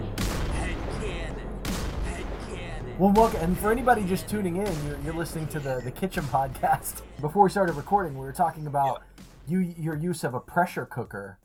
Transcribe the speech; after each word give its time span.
Well, 2.97 3.11
welcome. 3.13 3.41
and 3.41 3.57
for 3.57 3.71
anybody 3.71 4.03
just 4.05 4.29
tuning 4.29 4.57
in, 4.57 4.85
you're, 4.85 4.99
you're 5.03 5.13
listening 5.13 5.47
to 5.47 5.59
the, 5.59 5.81
the 5.83 5.91
Kitchen 5.91 6.23
Podcast. 6.25 7.01
Before 7.21 7.43
we 7.43 7.49
started 7.49 7.73
recording, 7.75 8.13
we 8.13 8.19
were 8.25 8.31
talking 8.33 8.67
about 8.67 9.01
you 9.47 9.59
your 9.59 9.95
use 9.95 10.23
of 10.23 10.33
a 10.35 10.39
pressure 10.39 10.85
cooker, 10.85 11.39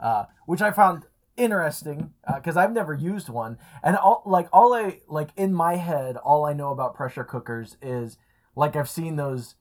uh, 0.00 0.24
which 0.46 0.62
I 0.62 0.70
found 0.70 1.04
interesting 1.36 2.12
because 2.34 2.56
I've 2.56 2.72
never 2.72 2.94
used 2.94 3.28
one, 3.28 3.58
and 3.82 3.96
all 3.96 4.22
like 4.24 4.48
all 4.52 4.72
I 4.74 5.00
like 5.06 5.30
in 5.36 5.52
my 5.52 5.76
head, 5.76 6.16
all 6.16 6.44
I 6.46 6.54
know 6.54 6.70
about 6.70 6.94
pressure 6.94 7.24
cookers 7.24 7.76
is 7.82 8.16
like 8.56 8.74
I've 8.74 8.88
seen 8.88 9.16
those 9.16 9.56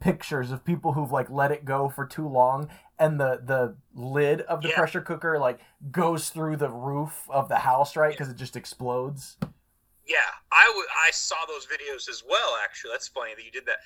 pictures 0.00 0.50
of 0.50 0.64
people 0.64 0.92
who've 0.94 1.12
like 1.12 1.30
let 1.30 1.52
it 1.52 1.64
go 1.64 1.88
for 1.88 2.04
too 2.04 2.28
long 2.28 2.68
and 2.98 3.18
the 3.20 3.40
the 3.44 3.76
lid 3.94 4.40
of 4.42 4.60
the 4.62 4.68
Yeah. 4.70 4.74
pressure 4.76 5.00
cooker 5.00 5.38
like 5.38 5.58
goes 5.90 6.30
through 6.30 6.56
the 6.56 6.68
roof 6.68 7.24
of 7.30 7.48
the 7.48 7.56
house 7.60 7.96
right 7.96 8.12
because 8.12 8.28
it 8.28 8.36
just 8.36 8.56
explodes 8.56 9.38
Yeah, 10.06 10.18
I. 10.52 10.84
I 11.06 11.10
saw 11.10 11.36
those 11.48 11.66
videos 11.66 12.08
as 12.08 12.22
well. 12.28 12.56
Actually, 12.62 12.92
that's 12.92 13.08
funny 13.08 13.32
that 13.34 13.44
you 13.44 13.50
did 13.50 13.66
that 13.66 13.78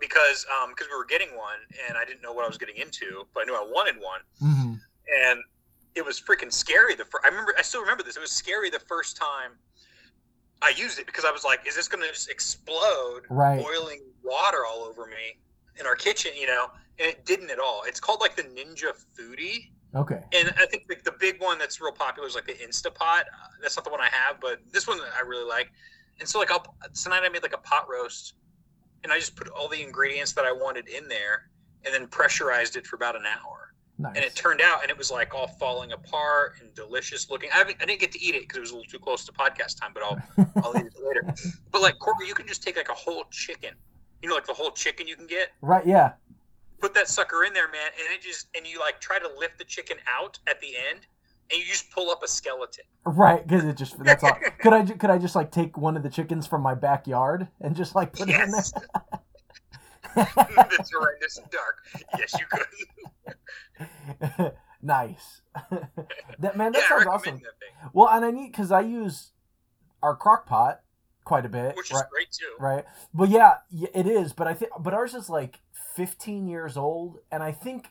because 0.00 0.46
um 0.60 0.70
because 0.70 0.86
we 0.90 0.96
were 0.96 1.04
getting 1.04 1.36
one 1.36 1.58
and 1.88 1.96
I 1.96 2.04
didn't 2.04 2.22
know 2.22 2.32
what 2.32 2.44
I 2.44 2.48
was 2.48 2.58
getting 2.58 2.76
into, 2.76 3.26
but 3.34 3.42
I 3.42 3.44
knew 3.46 3.54
I 3.54 3.66
wanted 3.68 3.96
one, 4.00 4.20
mm-hmm. 4.42 4.74
and 5.22 5.40
it 5.94 6.04
was 6.04 6.20
freaking 6.20 6.52
scary. 6.52 6.94
The 6.94 7.04
fir- 7.04 7.20
I 7.24 7.28
remember, 7.28 7.54
I 7.58 7.62
still 7.62 7.80
remember 7.80 8.02
this. 8.02 8.16
It 8.16 8.20
was 8.20 8.32
scary 8.32 8.70
the 8.70 8.80
first 8.80 9.16
time 9.16 9.52
I 10.62 10.72
used 10.76 10.98
it 10.98 11.06
because 11.06 11.24
I 11.24 11.30
was 11.30 11.44
like, 11.44 11.66
"Is 11.66 11.76
this 11.76 11.88
going 11.88 12.02
to 12.02 12.10
just 12.12 12.30
explode, 12.30 13.22
Right. 13.28 13.62
boiling 13.62 14.02
water 14.22 14.64
all 14.66 14.84
over 14.84 15.06
me 15.06 15.38
in 15.78 15.86
our 15.86 15.94
kitchen?" 15.96 16.32
You 16.36 16.46
know, 16.46 16.70
and 16.98 17.08
it 17.08 17.24
didn't 17.24 17.50
at 17.50 17.58
all. 17.58 17.82
It's 17.86 18.00
called 18.00 18.20
like 18.20 18.36
the 18.36 18.44
Ninja 18.44 18.92
Foodi. 19.16 19.70
Okay 19.94 20.20
And 20.32 20.52
I 20.58 20.66
think 20.66 20.86
the, 20.88 20.96
the 21.04 21.14
big 21.18 21.40
one 21.40 21.58
that's 21.58 21.80
real 21.80 21.92
popular 21.92 22.28
is 22.28 22.34
like 22.34 22.46
the 22.46 22.54
Instapot. 22.54 23.20
Uh, 23.20 23.48
that's 23.62 23.76
not 23.76 23.84
the 23.84 23.90
one 23.90 24.00
I 24.00 24.08
have, 24.10 24.40
but 24.40 24.60
this 24.72 24.86
one 24.86 24.98
I 25.16 25.22
really 25.22 25.48
like. 25.48 25.70
And 26.20 26.28
so 26.28 26.38
like 26.38 26.50
I'll, 26.50 26.64
tonight 26.94 27.22
I 27.24 27.28
made 27.28 27.42
like 27.42 27.54
a 27.54 27.58
pot 27.58 27.86
roast, 27.88 28.34
and 29.02 29.12
I 29.12 29.18
just 29.18 29.36
put 29.36 29.48
all 29.48 29.68
the 29.68 29.82
ingredients 29.82 30.32
that 30.32 30.44
I 30.44 30.52
wanted 30.52 30.88
in 30.88 31.08
there, 31.08 31.50
and 31.84 31.94
then 31.94 32.06
pressurized 32.08 32.76
it 32.76 32.86
for 32.86 32.96
about 32.96 33.16
an 33.16 33.24
hour. 33.26 33.74
nice 33.98 34.16
And 34.16 34.24
it 34.24 34.34
turned 34.34 34.60
out, 34.60 34.82
and 34.82 34.90
it 34.90 34.96
was 34.98 35.10
like 35.10 35.34
all 35.34 35.48
falling 35.48 35.92
apart 35.92 36.54
and 36.60 36.74
delicious 36.74 37.30
looking. 37.30 37.50
I 37.52 37.62
I 37.62 37.84
didn't 37.84 38.00
get 38.00 38.12
to 38.12 38.22
eat 38.22 38.34
it 38.34 38.42
because 38.42 38.58
it 38.58 38.60
was 38.60 38.70
a 38.70 38.76
little 38.76 38.90
too 38.90 38.98
close 38.98 39.24
to 39.26 39.32
podcast 39.32 39.80
time, 39.80 39.92
but 39.92 40.02
I'll 40.02 40.18
I'll 40.62 40.76
eat 40.76 40.86
it 40.86 40.94
later. 41.02 41.34
But 41.72 41.82
like 41.82 41.98
Corey, 41.98 42.28
you 42.28 42.34
can 42.34 42.46
just 42.46 42.62
take 42.62 42.76
like 42.76 42.88
a 42.88 42.94
whole 42.94 43.24
chicken, 43.32 43.74
you 44.22 44.28
know, 44.28 44.36
like 44.36 44.46
the 44.46 44.54
whole 44.54 44.70
chicken 44.70 45.08
you 45.08 45.16
can 45.16 45.26
get 45.26 45.50
right 45.60 45.84
yeah 45.84 46.12
put 46.80 46.94
that 46.94 47.08
sucker 47.08 47.44
in 47.44 47.52
there, 47.52 47.70
man, 47.70 47.90
and 47.98 48.14
it 48.14 48.22
just 48.22 48.48
and 48.56 48.66
you 48.66 48.78
like 48.80 49.00
try 49.00 49.18
to 49.18 49.28
lift 49.38 49.58
the 49.58 49.64
chicken 49.64 49.96
out 50.08 50.38
at 50.46 50.60
the 50.60 50.68
end, 50.90 51.06
and 51.50 51.58
you 51.60 51.64
just 51.66 51.90
pull 51.90 52.10
up 52.10 52.22
a 52.22 52.28
skeleton. 52.28 52.84
right 53.06 53.46
because 53.46 53.64
it 53.64 53.76
just 53.76 54.02
that's 54.04 54.22
all 54.24 54.32
could 54.60 54.72
i 54.72 54.84
could 54.84 55.10
i 55.10 55.18
just 55.18 55.34
like 55.36 55.50
take 55.50 55.76
one 55.76 55.96
of 55.96 56.02
the 56.02 56.08
chickens 56.10 56.46
from 56.46 56.62
my 56.62 56.74
backyard 56.74 57.48
and 57.60 57.76
just 57.76 57.94
like 57.94 58.12
put 58.12 58.28
Yes, 58.28 58.72
it 58.72 58.76
in 58.76 58.82
there? 59.12 59.20
that's 60.56 60.92
horrendous 60.92 61.38
and 61.38 61.50
dark. 61.50 61.78
Yes, 62.18 62.32
you 62.38 62.46
could. 64.28 64.52
nice 64.82 65.40
that 66.38 66.56
man 66.56 66.72
that 66.72 66.82
yeah, 66.82 66.88
sounds 66.88 67.06
awesome 67.06 67.36
that 67.36 67.92
well 67.92 68.08
and 68.10 68.24
i 68.24 68.30
need 68.30 68.52
because 68.52 68.70
i 68.70 68.80
use 68.80 69.32
our 70.02 70.14
crock 70.14 70.46
pot 70.46 70.80
quite 71.24 71.46
a 71.46 71.48
bit 71.48 71.74
which 71.76 71.90
is 71.90 71.96
right 71.96 72.10
great 72.10 72.30
too. 72.30 72.54
right 72.60 72.84
but 73.12 73.28
yeah, 73.28 73.56
it 73.94 74.06
is 74.06 74.32
but 74.32 74.46
i 74.46 74.54
think 74.54 74.70
but 74.78 74.92
ours 74.92 75.14
is 75.14 75.30
like 75.30 75.60
15 75.94 76.46
years 76.46 76.76
old 76.76 77.18
and 77.32 77.42
i 77.42 77.50
think 77.50 77.88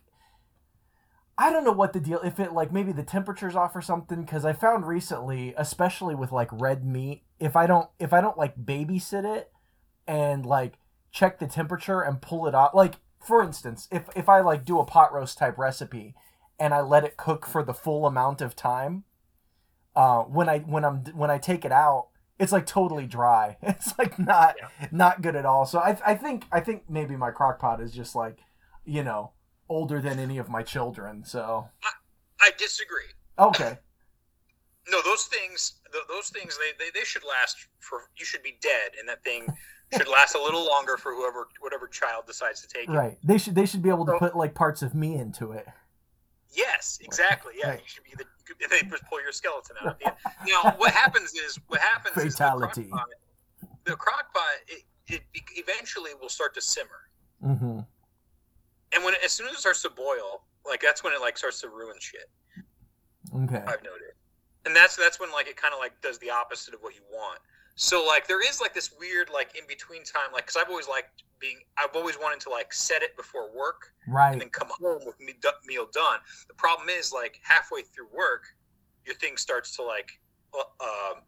i 1.38 1.52
don't 1.52 1.64
know 1.64 1.72
what 1.72 1.94
the 1.94 2.00
deal 2.00 2.20
if 2.24 2.40
it 2.40 2.54
like 2.54 2.72
maybe 2.72 2.92
the 2.92 3.04
temperature's 3.04 3.56
off 3.56 3.76
or 3.76 3.82
something 3.82 4.22
because 4.22 4.46
i 4.46 4.54
found 4.54 4.88
recently 4.88 5.54
especially 5.58 6.16
with 6.16 6.32
like 6.32 6.50
red 6.52 6.86
meat 6.86 7.24
if 7.40 7.56
i 7.56 7.66
don't 7.66 7.90
if 8.00 8.14
i 8.14 8.22
don't 8.22 8.38
like 8.38 8.56
babysit 8.56 9.26
it 9.26 9.52
and 10.08 10.46
like 10.46 10.78
check 11.12 11.40
the 11.40 11.48
temperature 11.48 12.02
and 12.02 12.22
pull 12.22 12.48
it 12.48 12.56
off, 12.56 12.74
like 12.74 12.96
for 13.26 13.42
instance 13.42 13.88
if 13.92 14.10
if 14.16 14.28
i 14.28 14.42
like 14.42 14.66
do 14.66 14.80
a 14.80 14.86
pot 14.86 15.14
roast 15.14 15.38
type 15.38 15.58
recipe 15.58 16.14
and 16.60 16.74
i 16.74 16.82
let 16.82 17.04
it 17.04 17.18
cook 17.18 17.46
for 17.46 17.64
the 17.64 17.74
full 17.74 18.06
amount 18.06 18.42
of 18.42 18.56
time 18.56 19.04
uh 19.96 20.22
when 20.24 20.50
i 20.50 20.60
when 20.60 20.84
i'm 20.84 20.98
when 21.14 21.32
i 21.32 21.38
take 21.38 21.64
it 21.64 21.72
out 21.72 22.08
it's 22.40 22.52
like 22.52 22.66
totally 22.66 23.06
dry 23.06 23.58
it's 23.62 23.98
like 24.00 24.18
not 24.20 24.56
not 24.92 25.22
good 25.22 25.36
at 25.36 25.46
all 25.46 25.66
so 25.66 25.80
i 25.80 25.98
i 26.06 26.16
think 26.16 26.46
i 26.52 26.60
think 26.60 26.84
maybe 26.90 27.16
my 27.16 27.32
crock 27.32 27.60
pot 27.60 27.80
is 27.82 27.92
just 27.94 28.16
like 28.16 28.40
you 28.86 29.04
know 29.04 29.32
older 29.70 30.02
than 30.02 30.20
any 30.20 30.38
of 30.38 30.50
my 30.50 30.62
children 30.64 31.24
so 31.24 31.68
I 32.42 32.52
disagree. 32.58 33.12
okay 33.40 33.78
No, 34.92 35.02
those 35.06 35.24
things, 35.28 35.76
th- 35.94 36.04
those 36.10 36.28
things, 36.28 36.58
they, 36.58 36.72
they, 36.78 36.92
they 36.94 37.06
should 37.06 37.24
last 37.24 37.56
for. 37.80 38.02
You 38.18 38.26
should 38.26 38.44
be 38.44 38.58
dead, 38.62 38.92
and 39.00 39.08
that 39.08 39.24
thing 39.24 39.48
should 39.98 40.10
last 40.10 40.36
a 40.36 40.44
little 40.44 40.66
longer 40.68 40.98
for 40.98 41.16
whoever, 41.16 41.48
whatever 41.62 41.88
child 41.88 42.26
decides 42.28 42.60
to 42.64 42.68
take 42.68 42.90
it. 42.90 42.92
right 42.92 43.18
they 43.24 43.38
should 43.38 43.56
they 43.56 43.66
should 43.66 43.82
be 43.82 43.88
able 43.88 44.06
to 44.08 44.12
So- 44.12 44.20
put 44.20 44.36
like 44.36 44.54
parts 44.54 44.82
of 44.82 44.94
me 44.94 45.16
into 45.16 45.54
it 45.54 45.66
Yes, 46.52 47.00
exactly. 47.02 47.54
Yeah, 47.58 47.70
Right. 47.70 47.80
you 47.80 47.86
should 47.88 48.04
be 48.04 48.12
the. 48.18 48.26
You 48.48 48.68
They 48.70 48.82
just 48.82 49.06
pull 49.06 49.22
your 49.22 49.32
skeleton 49.32 49.76
out. 49.86 50.00
The. 50.00 50.14
Now, 50.48 50.74
what 50.78 50.92
happens 50.92 51.34
is 51.34 51.60
what 51.68 51.80
happens 51.80 52.16
Fatality. 52.16 52.82
is 52.82 52.88
the 52.88 52.92
crock 52.92 53.08
pot, 53.08 53.10
the 53.86 53.96
crock 53.96 54.34
pot 54.34 54.44
it, 54.68 55.22
it 55.34 55.44
eventually 55.56 56.12
will 56.20 56.30
start 56.30 56.54
to 56.56 56.62
simmer, 56.62 57.10
mm-hmm 57.44 57.80
and 58.94 59.04
when 59.04 59.14
it, 59.14 59.20
as 59.24 59.32
soon 59.32 59.48
as 59.48 59.54
it 59.54 59.60
starts 59.60 59.82
to 59.84 59.90
boil, 59.90 60.44
like 60.66 60.82
that's 60.82 61.04
when 61.04 61.14
it 61.14 61.22
like 61.22 61.38
starts 61.38 61.62
to 61.62 61.70
ruin 61.70 61.96
shit. 62.00 62.30
okay 63.36 63.64
I've 63.68 63.84
noted, 63.84 64.14
and 64.66 64.76
that's 64.76 64.96
that's 64.96 65.20
when 65.20 65.32
like 65.32 65.48
it 65.48 65.58
kind 65.58 65.74
of 65.74 65.80
like 65.80 66.00
does 66.02 66.18
the 66.20 66.30
opposite 66.30 66.74
of 66.74 66.82
what 66.82 66.96
you 66.96 67.02
want. 67.12 67.40
So 67.76 68.06
like 68.06 68.28
there 68.28 68.42
is 68.48 68.62
like 68.62 68.74
this 68.74 68.92
weird 69.00 69.30
like 69.34 69.58
in 69.58 69.66
between 69.68 70.04
time, 70.04 70.32
like 70.32 70.46
because 70.46 70.62
I've 70.62 70.70
always 70.70 70.88
liked 70.88 71.24
being, 71.40 71.58
I've 71.78 71.96
always 71.96 72.18
wanted 72.18 72.40
to 72.42 72.50
like 72.50 72.72
set 72.72 73.02
it 73.02 73.18
before 73.18 73.52
work 73.56 73.94
right 74.08 74.32
and 74.34 74.42
then 74.42 74.50
come 74.50 74.70
home 74.70 75.02
with 75.06 75.20
me, 75.20 75.34
du- 75.42 75.52
meal 75.66 75.88
done. 75.92 76.20
The 76.48 76.54
problem 76.54 76.90
is 76.90 77.12
like 77.12 77.40
halfway 77.42 77.82
through 77.82 78.08
work, 78.16 78.44
your 79.06 79.16
thing 79.16 79.38
starts 79.38 79.76
to 79.78 79.84
like, 79.84 80.12
uh, 80.54 80.84
um, 80.84 81.22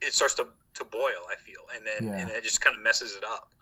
it 0.00 0.14
starts 0.14 0.34
to, 0.34 0.46
to 0.74 0.84
boil. 0.84 1.26
I 1.30 1.36
feel, 1.36 1.62
and 1.74 1.84
then 1.84 2.08
Yeah. 2.12 2.20
and 2.20 2.30
it 2.30 2.44
just 2.44 2.60
kind 2.60 2.76
of 2.76 2.82
messes 2.82 3.16
it 3.16 3.24
up. 3.24 3.52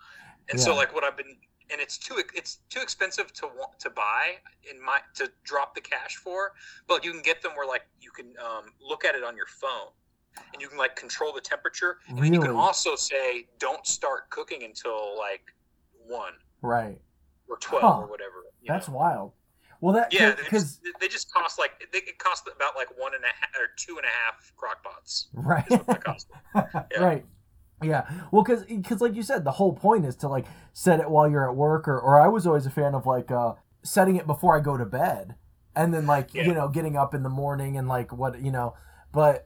And 0.49 0.59
so 0.59 0.75
like 0.75 0.93
what 0.93 1.03
I've 1.03 1.17
been, 1.17 1.37
and 1.71 1.81
it's 1.81 1.97
too 1.97 2.21
it's 2.35 2.59
too 2.69 2.79
expensive 2.81 3.33
to 3.33 3.47
want 3.47 3.79
to 3.79 3.89
buy 3.89 4.37
in 4.69 4.81
my 4.83 4.99
to 5.15 5.31
drop 5.43 5.73
the 5.75 5.81
cash 5.81 6.15
for, 6.15 6.53
but 6.87 7.03
you 7.03 7.11
can 7.11 7.21
get 7.21 7.41
them 7.41 7.51
where 7.55 7.67
like 7.67 7.87
you 7.99 8.11
can 8.11 8.33
um, 8.39 8.65
look 8.79 9.03
at 9.03 9.15
it 9.15 9.23
on 9.23 9.35
your 9.35 9.47
phone. 9.47 9.89
And 10.53 10.61
you 10.61 10.67
can 10.67 10.77
like 10.77 10.95
control 10.95 11.33
the 11.33 11.41
temperature. 11.41 11.97
And 12.07 12.17
then 12.17 12.33
you 12.33 12.39
can 12.41 12.51
also 12.51 12.95
say 12.95 13.47
don't 13.59 13.85
start 13.85 14.29
cooking 14.29 14.63
until 14.63 15.17
like 15.17 15.41
one 16.07 16.33
Right. 16.61 16.99
or 17.47 17.57
twelve 17.57 17.83
Huh. 17.83 18.01
or 18.01 18.07
whatever. 18.07 18.43
That's 18.67 18.87
know? 18.87 18.95
wild. 18.95 19.31
Well, 19.81 19.93
that 19.95 20.11
yeah. 20.13 20.35
Because 20.35 20.81
they 20.99 21.07
just 21.07 21.31
cost 21.33 21.57
like 21.57 21.71
they 21.93 21.99
it 21.99 22.19
cost 22.19 22.47
about 22.53 22.75
like 22.75 22.89
one 22.99 23.13
and 23.15 23.23
a 23.23 23.27
half 23.27 23.49
or 23.57 23.67
two 23.77 23.97
and 23.97 24.05
a 24.05 24.09
half 24.09 24.51
crock 24.57 24.83
pots. 24.83 25.27
right. 25.33 25.65
Is 25.71 25.77
what 25.77 25.87
they 25.87 25.93
cost. 25.95 26.27
Yeah. 26.55 26.99
Right. 26.99 27.25
Yeah. 27.81 28.09
Well, 28.31 28.43
because 28.43 28.63
because 28.65 28.99
like 28.99 29.15
you 29.15 29.23
said, 29.23 29.45
the 29.45 29.51
whole 29.51 29.71
point 29.73 30.05
is 30.05 30.17
to 30.17 30.27
like 30.27 30.45
set 30.73 30.99
it 30.99 31.09
while 31.09 31.29
you're 31.29 31.49
at 31.49 31.55
work, 31.55 31.87
or 31.87 31.97
or 31.97 32.19
I 32.19 32.27
was 32.27 32.45
always 32.45 32.65
a 32.65 32.69
fan 32.69 32.93
of 32.93 33.05
like 33.05 33.31
uh 33.31 33.53
setting 33.83 34.17
it 34.17 34.27
before 34.27 34.57
I 34.57 34.59
go 34.59 34.75
to 34.75 34.85
bed, 34.85 35.35
and 35.77 35.93
then 35.93 36.05
like 36.05 36.33
Yeah. 36.33 36.43
you 36.43 36.53
know 36.53 36.67
getting 36.67 36.97
up 36.97 37.13
in 37.13 37.23
the 37.23 37.29
morning 37.29 37.77
and 37.77 37.87
like 37.87 38.11
what 38.11 38.41
you 38.41 38.51
know, 38.51 38.75
but. 39.13 39.45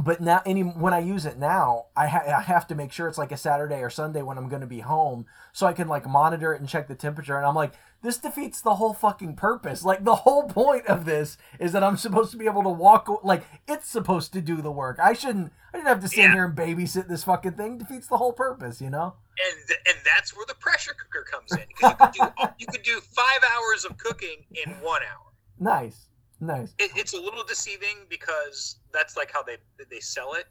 But 0.00 0.22
now, 0.22 0.40
any 0.46 0.62
when 0.62 0.94
I 0.94 1.00
use 1.00 1.26
it 1.26 1.38
now, 1.38 1.86
I, 1.94 2.06
ha- 2.08 2.24
I 2.38 2.40
have 2.40 2.66
to 2.68 2.74
make 2.74 2.92
sure 2.92 3.08
it's 3.08 3.18
like 3.18 3.30
a 3.30 3.36
Saturday 3.36 3.80
or 3.82 3.90
Sunday 3.90 4.22
when 4.22 4.38
I'm 4.38 4.48
going 4.48 4.62
to 4.62 4.66
be 4.66 4.80
home, 4.80 5.26
so 5.52 5.66
I 5.66 5.74
can 5.74 5.86
like 5.86 6.08
monitor 6.08 6.54
it 6.54 6.60
and 6.60 6.68
check 6.68 6.88
the 6.88 6.94
temperature. 6.94 7.36
And 7.36 7.44
I'm 7.44 7.54
like, 7.54 7.74
this 8.00 8.16
defeats 8.16 8.62
the 8.62 8.76
whole 8.76 8.94
fucking 8.94 9.36
purpose. 9.36 9.84
Like 9.84 10.02
the 10.02 10.14
whole 10.14 10.44
point 10.44 10.86
of 10.86 11.04
this 11.04 11.36
is 11.60 11.72
that 11.72 11.84
I'm 11.84 11.98
supposed 11.98 12.30
to 12.32 12.38
be 12.38 12.46
able 12.46 12.62
to 12.62 12.70
walk. 12.70 13.06
Like 13.22 13.44
it's 13.68 13.86
supposed 13.86 14.32
to 14.32 14.40
do 14.40 14.62
the 14.62 14.70
work. 14.72 14.98
I 14.98 15.12
shouldn't. 15.12 15.52
I 15.74 15.76
didn't 15.76 15.88
have 15.88 16.00
to 16.00 16.08
sit 16.08 16.18
Yeah. 16.24 16.32
here 16.32 16.44
and 16.46 16.56
babysit 16.56 17.06
this 17.08 17.24
fucking 17.24 17.52
thing. 17.52 17.76
Defeats 17.76 18.06
the 18.06 18.16
whole 18.16 18.32
purpose, 18.32 18.80
you 18.80 18.88
know. 18.88 19.14
and 19.46 19.68
th- 19.68 19.80
and 19.86 19.98
that's 20.06 20.34
where 20.34 20.46
the 20.46 20.54
pressure 20.54 20.94
cooker 20.94 21.24
comes 21.30 21.52
in 21.52 21.66
because 21.68 21.92
you 22.16 22.22
could 22.24 22.34
do 22.38 22.48
you 22.58 22.66
could 22.66 22.82
do 22.82 22.98
five 23.14 23.40
hours 23.54 23.84
of 23.84 23.98
cooking 23.98 24.46
in 24.64 24.72
one 24.80 25.02
hour. 25.02 25.18
Nice, 25.60 26.08
nice. 26.42 26.74
It, 26.78 26.90
it's 26.96 27.14
a 27.14 27.20
little 27.20 27.44
deceiving 27.44 28.06
because 28.08 28.76
that's 28.92 29.16
like 29.16 29.30
how 29.32 29.42
they 29.42 29.56
they 29.90 30.00
sell 30.00 30.34
it, 30.34 30.46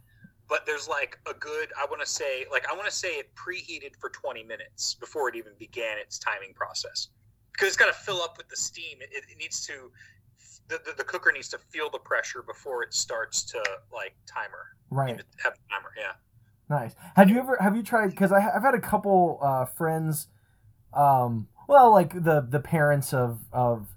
but 0.49 0.65
there's 0.65 0.87
like 0.87 1.19
a 1.29 1.33
good 1.33 1.69
I 1.79 1.85
want 1.85 2.01
to 2.01 2.07
say 2.07 2.45
like 2.51 2.67
I 2.69 2.73
want 2.73 2.85
to 2.85 2.95
say 2.95 3.09
it 3.19 3.29
preheated 3.35 3.95
for 3.99 4.09
20 4.09 4.43
minutes 4.43 4.95
before 4.95 5.29
it 5.29 5.35
even 5.35 5.53
began 5.59 5.97
its 5.97 6.17
timing 6.17 6.53
process 6.53 7.09
because 7.51 7.67
it's 7.67 7.77
got 7.77 7.87
to 7.87 7.93
fill 7.93 8.21
up 8.21 8.37
with 8.37 8.49
the 8.49 8.55
steam. 8.55 8.97
It, 9.01 9.09
it 9.13 9.37
needs 9.37 9.65
to. 9.67 9.91
The, 10.67 10.79
the, 10.85 10.93
the 10.99 11.03
cooker 11.03 11.31
needs 11.33 11.49
to 11.49 11.57
feel 11.57 11.89
the 11.89 11.99
pressure 11.99 12.41
before 12.41 12.81
it 12.81 12.93
starts 12.93 13.43
to 13.43 13.61
like 13.93 14.15
timer. 14.25 14.75
Right. 14.89 15.21
Have 15.43 15.53
a 15.53 15.73
timer, 15.73 15.91
yeah. 15.97 16.13
Nice. 16.69 16.95
Have 17.17 17.29
you 17.29 17.37
ever 17.39 17.57
have 17.59 17.75
you 17.75 17.83
tried? 17.83 18.11
Because 18.11 18.31
I've 18.31 18.61
had 18.61 18.73
a 18.73 18.79
couple 18.79 19.39
uh, 19.41 19.65
friends, 19.65 20.27
um, 20.93 21.49
well, 21.67 21.91
like 21.91 22.13
the 22.13 22.45
the 22.47 22.61
parents 22.61 23.13
of 23.13 23.39
of, 23.51 23.87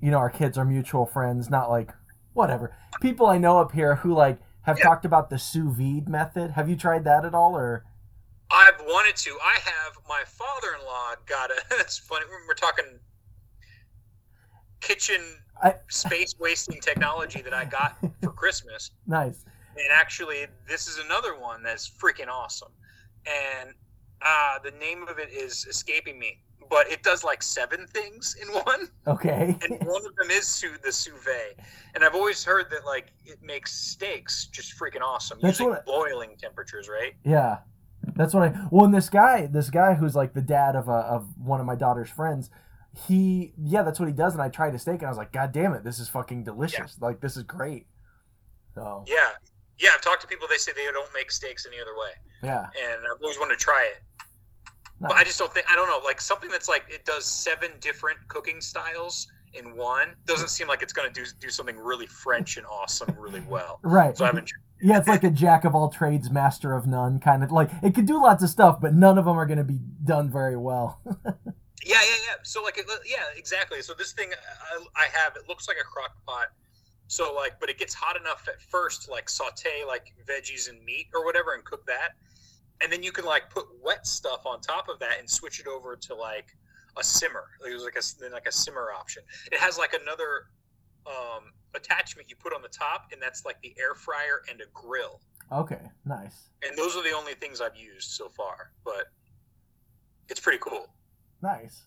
you 0.00 0.10
know, 0.10 0.18
our 0.18 0.30
kids 0.30 0.56
are 0.58 0.64
mutual 0.64 1.06
friends. 1.06 1.48
Not 1.50 1.70
like 1.70 1.90
whatever 2.34 2.76
people 3.00 3.26
I 3.26 3.38
know 3.38 3.58
up 3.58 3.72
here 3.72 3.96
who 3.96 4.14
like 4.14 4.38
have 4.62 4.78
Yeah. 4.78 4.84
talked 4.84 5.04
about 5.04 5.30
the 5.30 5.38
sous 5.38 5.74
vide 5.76 6.08
method. 6.08 6.52
Have 6.52 6.68
you 6.68 6.76
tried 6.76 7.04
that 7.04 7.24
at 7.24 7.34
all? 7.34 7.56
Or 7.56 7.84
I've 8.50 8.80
wanted 8.80 9.16
to. 9.16 9.36
I 9.42 9.54
have. 9.64 9.94
My 10.08 10.22
father-in-law 10.26 11.14
got 11.26 11.50
a. 11.50 11.54
That's 11.70 11.98
funny. 11.98 12.24
We're 12.46 12.54
talking 12.54 12.84
kitchen 14.80 15.20
I- 15.62 15.74
space 15.88 16.34
wasting 16.40 16.80
technology 16.80 17.42
that 17.42 17.54
I 17.54 17.64
got 17.64 17.96
for 18.22 18.30
Christmas. 18.32 18.90
nice. 19.06 19.44
And 19.78 19.92
actually, 19.92 20.46
this 20.66 20.86
is 20.88 20.96
another 21.04 21.38
one 21.38 21.62
that's 21.62 21.86
freaking 21.86 22.28
awesome. 22.28 22.70
And 23.26 23.74
uh, 24.22 24.58
the 24.64 24.70
name 24.70 25.06
of 25.06 25.18
it 25.18 25.28
is 25.30 25.66
escaping 25.68 26.18
me, 26.18 26.38
but 26.68 26.90
it 26.90 27.02
does 27.02 27.24
like 27.24 27.42
seven 27.42 27.86
things 27.88 28.36
in 28.40 28.48
one. 28.48 28.88
Okay. 29.06 29.56
And 29.62 29.78
one 29.86 30.04
of 30.06 30.14
them 30.16 30.30
is 30.30 30.46
su- 30.46 30.76
the 30.82 30.92
sous 30.92 31.14
vide. 31.24 31.64
And 31.94 32.04
I've 32.04 32.14
always 32.14 32.44
heard 32.44 32.66
that 32.70 32.84
like 32.84 33.12
it 33.24 33.38
makes 33.42 33.72
steaks 33.72 34.46
just 34.46 34.78
freaking 34.78 35.00
awesome 35.02 35.38
That's 35.42 35.58
using 35.60 35.70
what- 35.72 35.86
boiling 35.86 36.36
temperatures, 36.38 36.88
right? 36.88 37.14
Yeah, 37.24 37.58
that's 38.14 38.34
what 38.34 38.42
I. 38.44 38.66
Well, 38.70 38.84
and 38.84 38.94
this 38.94 39.08
guy, 39.08 39.46
this 39.46 39.70
guy 39.70 39.94
who's 39.94 40.14
like 40.14 40.32
the 40.34 40.42
dad 40.42 40.76
of 40.76 40.88
a, 40.88 40.92
of 40.92 41.26
one 41.38 41.60
of 41.60 41.66
my 41.66 41.74
daughter's 41.74 42.10
friends, 42.10 42.50
he 43.06 43.52
yeah, 43.62 43.82
that's 43.82 43.98
what 44.00 44.08
he 44.08 44.14
does. 44.14 44.32
And 44.34 44.42
I 44.42 44.48
tried 44.48 44.74
a 44.74 44.78
steak, 44.78 44.96
and 45.00 45.06
I 45.06 45.08
was 45.08 45.18
like, 45.18 45.32
God 45.32 45.52
damn 45.52 45.72
it, 45.74 45.84
this 45.84 45.98
is 45.98 46.08
fucking 46.08 46.44
delicious. 46.44 46.96
Like 47.00 47.20
this 47.20 47.36
is 47.36 47.42
great. 47.42 47.86
So 48.74 49.04
Yeah. 49.06 49.30
Yeah, 49.78 49.90
I've 49.94 50.00
talked 50.00 50.22
to 50.22 50.26
people. 50.26 50.46
They 50.48 50.56
say 50.56 50.72
they 50.74 50.84
don't 50.90 51.12
make 51.12 51.30
steaks 51.30 51.66
any 51.66 51.78
other 51.80 51.94
way, 51.94 52.10
yeah, 52.42 52.62
and 52.82 53.00
I've 53.12 53.20
always 53.22 53.38
wanted 53.38 53.58
to 53.58 53.62
try 53.62 53.90
it. 53.94 54.02
But 55.00 55.12
I 55.12 55.24
just 55.24 55.38
don't 55.38 55.52
think 55.52 55.66
I 55.70 55.74
don't 55.74 55.88
know. 55.88 56.00
Like 56.04 56.20
something 56.20 56.50
that's 56.50 56.68
like 56.68 56.84
it 56.88 57.04
does 57.04 57.26
seven 57.26 57.70
different 57.80 58.18
cooking 58.28 58.60
styles 58.60 59.28
in 59.54 59.76
one 59.76 60.08
doesn't 60.26 60.48
seem 60.48 60.68
like 60.68 60.82
it's 60.82 60.92
going 60.92 61.12
to 61.12 61.20
do 61.20 61.28
do 61.38 61.50
something 61.50 61.76
really 61.76 62.06
French 62.06 62.56
and 62.56 62.66
awesome 62.66 63.14
really 63.18 63.42
well. 63.48 63.78
right. 63.82 64.16
So 64.16 64.24
I 64.24 64.28
haven't. 64.28 64.50
Yeah, 64.82 64.98
it's 64.98 65.08
like 65.08 65.24
a 65.24 65.30
jack 65.30 65.64
of 65.64 65.74
all 65.74 65.88
trades, 65.88 66.30
master 66.30 66.74
of 66.74 66.86
none 66.86 67.18
kind 67.18 67.42
of 67.42 67.50
like 67.50 67.70
it 67.82 67.94
could 67.94 68.06
do 68.06 68.22
lots 68.22 68.42
of 68.42 68.50
stuff, 68.50 68.80
but 68.80 68.94
none 68.94 69.18
of 69.18 69.24
them 69.24 69.38
are 69.38 69.46
going 69.46 69.58
to 69.58 69.64
be 69.64 69.80
done 70.04 70.30
very 70.30 70.56
well. 70.56 71.00
Yeah, 71.86 72.02
yeah, 72.02 72.16
yeah. 72.26 72.34
So 72.42 72.62
like, 72.62 72.78
it, 72.78 72.86
yeah, 73.06 73.24
exactly. 73.36 73.80
So 73.80 73.94
this 73.94 74.12
thing 74.12 74.30
I, 74.72 74.84
I 74.96 75.06
have, 75.12 75.36
it 75.36 75.48
looks 75.48 75.68
like 75.68 75.76
a 75.80 75.84
crock 75.84 76.16
pot. 76.26 76.48
So 77.06 77.32
like, 77.32 77.60
but 77.60 77.70
it 77.70 77.78
gets 77.78 77.94
hot 77.94 78.20
enough 78.20 78.48
at 78.48 78.60
first 78.60 79.04
to 79.04 79.12
like 79.12 79.28
saute 79.28 79.84
like 79.86 80.12
veggies 80.28 80.68
and 80.68 80.84
meat 80.84 81.06
or 81.14 81.24
whatever 81.24 81.54
and 81.54 81.64
cook 81.64 81.86
that, 81.86 82.14
and 82.82 82.92
then 82.92 83.02
you 83.02 83.12
can 83.12 83.24
like 83.24 83.48
put 83.50 83.64
wet 83.82 84.06
stuff 84.06 84.46
on 84.46 84.60
top 84.60 84.88
of 84.88 84.98
that 85.00 85.18
and 85.18 85.28
switch 85.28 85.60
it 85.60 85.66
over 85.66 85.96
to 85.96 86.14
like 86.14 86.48
a 86.98 87.04
simmer. 87.04 87.44
It 87.68 87.72
was 87.72 87.84
like 87.84 87.96
a 87.96 88.02
then 88.20 88.32
like 88.32 88.46
a 88.46 88.52
simmer 88.52 88.88
option. 88.96 89.22
It 89.52 89.58
has 89.58 89.78
like 89.78 89.94
another 89.94 90.46
um, 91.06 91.44
attachment 91.74 92.28
you 92.30 92.36
put 92.36 92.52
on 92.54 92.62
the 92.62 92.68
top, 92.68 93.06
and 93.12 93.20
that's 93.20 93.44
like 93.44 93.56
the 93.62 93.74
air 93.78 93.94
fryer 93.94 94.42
and 94.50 94.60
a 94.60 94.64
grill. 94.72 95.20
okay, 95.52 95.80
nice, 96.04 96.48
And 96.66 96.76
those 96.76 96.96
are 96.96 97.02
the 97.02 97.12
only 97.12 97.34
things 97.34 97.60
I've 97.60 97.76
used 97.76 98.10
so 98.10 98.28
far, 98.36 98.72
but 98.84 99.06
it's 100.28 100.40
pretty 100.40 100.58
cool. 100.58 100.86
nice. 101.42 101.84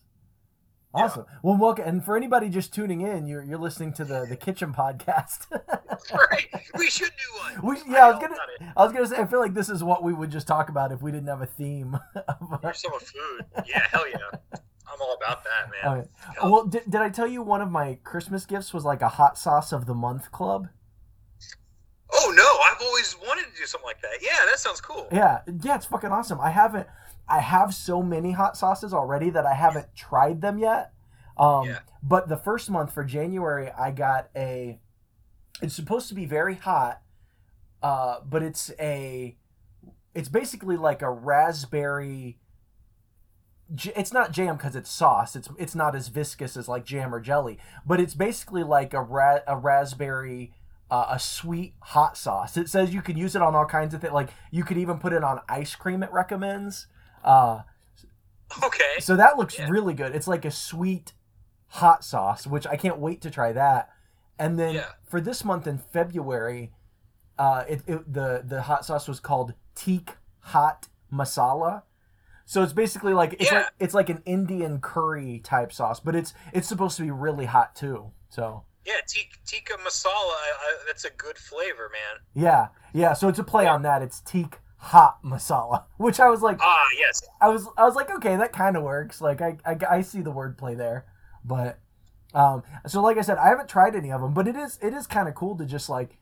Yeah. 0.96 1.04
Awesome. 1.04 1.24
Well, 1.44 1.56
welcome. 1.56 1.84
And 1.86 2.04
for 2.04 2.16
anybody 2.16 2.48
just 2.48 2.74
tuning 2.74 3.02
in, 3.02 3.26
you're 3.28 3.44
you're 3.44 3.58
listening 3.58 3.92
to 3.92 4.04
the 4.04 4.26
the 4.26 4.34
kitchen 4.36 4.72
podcast. 4.72 5.46
right? 6.30 6.48
We 6.76 6.88
should 6.90 7.10
do 7.10 7.60
one. 7.60 7.76
We, 7.86 7.92
yeah, 7.92 8.06
I 8.06 8.10
was 8.10 8.20
gonna. 8.20 8.36
I 8.76 8.84
was 8.84 8.92
gonna 8.92 9.06
say, 9.06 9.16
I 9.16 9.26
feel 9.26 9.40
like 9.40 9.54
this 9.54 9.68
is 9.68 9.82
what 9.84 10.02
we 10.02 10.12
would 10.12 10.30
just 10.30 10.46
talk 10.46 10.68
about 10.68 10.92
if 10.92 11.02
we 11.02 11.10
didn't 11.10 11.28
have 11.28 11.42
a 11.42 11.46
theme. 11.46 11.98
There's 12.62 12.80
some 12.82 12.92
food. 12.98 13.46
Yeah, 13.66 13.86
hell 13.90 14.08
yeah. 14.08 14.18
I'm 14.52 15.00
all 15.00 15.14
about 15.14 15.44
that, 15.44 15.70
man. 15.70 16.08
Well, 16.42 16.66
did, 16.66 16.82
did 16.90 17.00
I 17.00 17.10
tell 17.10 17.26
you 17.26 17.42
one 17.42 17.60
of 17.60 17.70
my 17.70 17.98
Christmas 18.04 18.44
gifts 18.44 18.74
was 18.74 18.84
like 18.84 19.02
a 19.02 19.08
hot 19.08 19.38
sauce 19.38 19.72
of 19.72 19.86
the 19.86 19.94
month 19.94 20.32
club? 20.32 20.68
Oh 22.12 22.32
no, 22.34 22.58
I've 22.68 22.82
always 22.84 23.16
wanted 23.24 23.44
to 23.52 23.56
do 23.56 23.66
something 23.66 23.86
like 23.86 24.02
that. 24.02 24.18
Yeah, 24.20 24.44
that 24.46 24.58
sounds 24.58 24.80
cool. 24.80 25.06
Yeah, 25.12 25.40
yeah, 25.62 25.76
it's 25.76 25.86
fucking 25.86 26.10
awesome. 26.10 26.40
I 26.40 26.50
haven't, 26.50 26.88
I 27.28 27.38
have 27.38 27.72
so 27.72 28.02
many 28.02 28.32
hot 28.32 28.56
sauces 28.56 28.92
already 28.92 29.30
that 29.30 29.46
I 29.46 29.54
haven't 29.54 29.94
tried 29.94 30.40
them 30.40 30.58
yet. 30.58 30.92
Um, 31.38 31.66
Yeah. 31.66 31.78
But 32.02 32.28
the 32.28 32.36
first 32.36 32.68
month 32.70 32.92
for 32.92 33.04
January, 33.04 33.70
I 33.70 33.90
got 33.92 34.28
a. 34.34 34.80
It's 35.62 35.74
supposed 35.74 36.08
to 36.08 36.14
be 36.14 36.26
very 36.26 36.54
hot, 36.56 37.02
uh, 37.82 38.20
but 38.24 38.42
it's 38.42 38.70
a. 38.80 39.36
It's 40.14 40.28
basically 40.28 40.76
like 40.76 41.02
a 41.02 41.10
raspberry. 41.10 42.38
It's 43.94 44.12
not 44.12 44.32
jam 44.32 44.56
because 44.56 44.74
it's 44.74 44.90
sauce. 44.90 45.36
It's 45.36 45.48
it's 45.58 45.74
not 45.76 45.94
as 45.94 46.08
viscous 46.08 46.56
as 46.56 46.66
like 46.68 46.84
jam 46.84 47.14
or 47.14 47.20
jelly, 47.20 47.58
but 47.86 48.00
it's 48.00 48.14
basically 48.14 48.64
like 48.64 48.92
a 48.92 49.00
ra- 49.02 49.40
a 49.46 49.56
raspberry 49.56 50.52
uh, 50.90 51.06
a 51.10 51.18
sweet 51.20 51.74
hot 51.80 52.16
sauce. 52.16 52.56
It 52.56 52.68
says 52.68 52.92
you 52.92 53.00
can 53.02 53.16
use 53.16 53.36
it 53.36 53.42
on 53.42 53.54
all 53.54 53.66
kinds 53.66 53.94
of 53.94 54.00
things. 54.00 54.12
Like 54.12 54.30
you 54.50 54.64
could 54.64 54.76
even 54.76 54.98
put 54.98 55.12
it 55.12 55.22
on 55.22 55.40
ice 55.48 55.76
cream. 55.76 56.02
It 56.02 56.10
recommends. 56.12 56.88
Uh, 57.22 57.60
Okay. 58.64 58.98
so 58.98 59.14
that 59.14 59.38
looks 59.38 59.56
Yeah. 59.56 59.68
really 59.70 59.94
good. 59.94 60.12
It's 60.16 60.26
like 60.26 60.44
a 60.44 60.50
sweet 60.50 61.12
hot 61.68 62.02
sauce, 62.04 62.48
which 62.48 62.66
I 62.66 62.74
can't 62.74 62.98
wait 62.98 63.20
to 63.20 63.30
try 63.30 63.52
that. 63.52 63.90
And 64.40 64.58
then 64.58 64.74
Yeah. 64.74 64.86
for 65.04 65.20
this 65.20 65.44
month 65.44 65.66
in 65.68 65.78
February, 65.78 66.72
uh, 67.38 67.64
it, 67.68 67.82
it 67.86 68.12
the 68.12 68.42
the 68.44 68.62
hot 68.62 68.84
sauce 68.84 69.06
was 69.06 69.20
called 69.20 69.54
Teak 69.76 70.16
Hot 70.40 70.88
Masala. 71.12 71.82
So 72.46 72.62
it's 72.64 72.72
basically 72.72 73.14
like 73.14 73.34
it's 73.34 73.52
Yeah. 73.52 73.58
like 73.60 73.72
it's 73.78 73.94
like 73.94 74.08
an 74.08 74.22
Indian 74.24 74.80
curry 74.80 75.40
type 75.44 75.72
sauce, 75.72 76.00
but 76.00 76.16
it's 76.16 76.34
it's 76.52 76.66
supposed 76.66 76.96
to 76.96 77.02
be 77.02 77.10
really 77.10 77.46
hot 77.46 77.76
too. 77.76 78.12
So 78.30 78.64
Yeah, 78.84 79.00
tik- 79.06 79.38
tikka 79.44 79.74
masala. 79.86 80.08
I, 80.46 80.52
I, 80.66 80.76
that's 80.86 81.04
a 81.04 81.10
good 81.10 81.38
flavor, 81.38 81.90
man. 81.92 82.16
yeah, 82.32 82.68
yeah. 82.92 83.12
So 83.12 83.28
it's 83.28 83.38
a 83.38 83.44
play 83.44 83.66
on 83.66 83.82
that. 83.82 84.00
It's 84.02 84.20
Teak 84.20 84.58
Hot 84.78 85.22
Masala, 85.22 85.84
which 85.98 86.18
I 86.18 86.28
was 86.30 86.40
like, 86.42 86.58
Ah, 86.60 86.86
yes. 86.98 87.22
I 87.40 87.48
was 87.50 87.68
I 87.76 87.84
was 87.84 87.94
like, 87.94 88.10
okay, 88.10 88.36
that 88.36 88.52
kind 88.52 88.76
of 88.76 88.82
works. 88.82 89.20
Like 89.20 89.40
I, 89.42 89.58
I 89.66 89.76
I 89.98 90.00
see 90.02 90.22
the 90.22 90.32
wordplay 90.32 90.76
there, 90.76 91.04
but 91.44 91.78
um, 92.34 92.62
so 92.86 93.02
like 93.02 93.18
I 93.18 93.22
said, 93.22 93.38
I 93.38 93.48
haven't 93.48 93.68
tried 93.68 93.96
any 93.96 94.10
of 94.12 94.20
them, 94.20 94.34
but 94.34 94.46
it 94.46 94.56
is 94.56 94.78
it 94.82 94.92
is 94.94 95.06
kind 95.06 95.28
of 95.28 95.34
cool 95.34 95.56
to 95.56 95.64
just 95.64 95.88
like, 95.88 96.18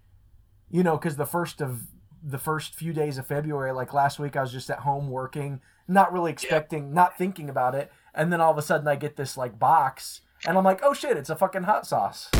you 0.70 0.82
know, 0.82 0.96
because 0.96 1.16
the 1.16 1.26
first 1.26 1.60
of 1.60 1.86
the 2.22 2.38
first 2.38 2.74
few 2.74 2.92
days 2.92 3.18
of 3.18 3.26
February, 3.26 3.72
like 3.72 3.92
last 3.92 4.18
week, 4.18 4.36
I 4.36 4.40
was 4.40 4.52
just 4.52 4.70
at 4.70 4.80
home 4.80 5.08
working, 5.10 5.60
not 5.86 6.12
really 6.12 6.32
expecting, 6.32 6.92
not 6.92 7.16
thinking 7.16 7.48
about 7.48 7.74
it, 7.74 7.92
and 8.14 8.32
then 8.32 8.40
all 8.40 8.50
of 8.50 8.58
a 8.58 8.62
sudden 8.62 8.88
I 8.88 8.96
get 8.96 9.16
this 9.16 9.36
like 9.36 9.58
box, 9.58 10.22
and 10.46 10.56
I'm 10.56 10.64
like, 10.64 10.80
oh 10.82 10.94
shit, 10.94 11.16
it's 11.16 11.30
a 11.30 11.36
fucking 11.36 11.64
hot 11.64 11.86
sauce. 11.86 12.30